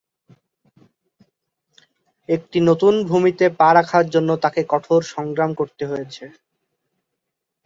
[2.29, 6.23] একটি নতুন ভূমিতে পা রাখার জন্য তাকে কঠোর সংগ্রাম করতে হয়েছে।